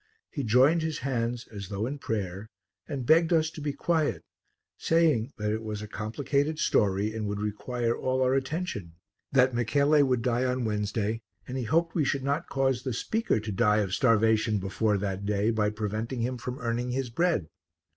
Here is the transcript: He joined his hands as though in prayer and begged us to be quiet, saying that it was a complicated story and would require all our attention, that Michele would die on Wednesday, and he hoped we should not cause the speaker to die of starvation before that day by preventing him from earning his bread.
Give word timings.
He 0.31 0.41
joined 0.43 0.81
his 0.81 0.97
hands 1.05 1.47
as 1.51 1.69
though 1.69 1.85
in 1.85 1.99
prayer 1.99 2.49
and 2.87 3.05
begged 3.05 3.31
us 3.31 3.51
to 3.51 3.61
be 3.61 3.71
quiet, 3.71 4.23
saying 4.75 5.31
that 5.37 5.51
it 5.51 5.61
was 5.61 5.83
a 5.83 5.87
complicated 5.87 6.57
story 6.57 7.13
and 7.13 7.27
would 7.27 7.39
require 7.39 7.95
all 7.95 8.23
our 8.23 8.33
attention, 8.33 8.95
that 9.31 9.53
Michele 9.53 10.03
would 10.03 10.23
die 10.23 10.43
on 10.45 10.65
Wednesday, 10.65 11.21
and 11.47 11.55
he 11.55 11.65
hoped 11.65 11.93
we 11.93 12.03
should 12.03 12.23
not 12.23 12.49
cause 12.49 12.81
the 12.81 12.93
speaker 12.93 13.39
to 13.41 13.51
die 13.51 13.77
of 13.77 13.93
starvation 13.93 14.57
before 14.57 14.97
that 14.97 15.23
day 15.23 15.51
by 15.51 15.69
preventing 15.69 16.21
him 16.21 16.35
from 16.39 16.57
earning 16.57 16.89
his 16.89 17.11
bread. 17.11 17.47